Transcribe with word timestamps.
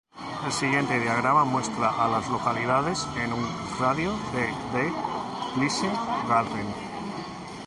El 0.47 0.51
siguiente 0.51 0.99
diagrama 0.99 1.43
muestra 1.45 1.89
a 2.03 2.09
las 2.09 2.27
localidades 2.27 3.07
en 3.23 3.33
un 3.33 3.47
radio 3.79 4.11
de 4.33 4.47
de 4.75 4.91
Pleasant 5.53 5.93
Garden. 6.27 6.65